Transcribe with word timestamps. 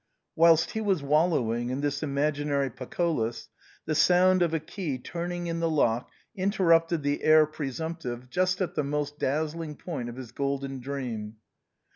Whilst 0.35 0.71
he 0.71 0.81
was 0.81 1.03
wallowing 1.03 1.69
in 1.69 1.81
this 1.81 2.01
imaginary 2.01 2.71
Pactolua, 2.71 3.47
the 3.85 3.93
sound 3.93 4.41
of 4.41 4.51
a 4.51 4.59
key 4.59 4.97
turning 4.97 5.45
in 5.45 5.59
the 5.59 5.69
lock 5.69 6.09
interrupted 6.35 7.03
th'S 7.03 7.19
heir 7.21 7.45
presumptive 7.45 8.27
just 8.27 8.61
at 8.61 8.73
the 8.73 8.83
most 8.83 9.19
dazzling 9.19 9.75
point 9.75 10.09
of 10.09 10.15
his 10.15 10.31
golden 10.31 10.79
dream. 10.79 11.35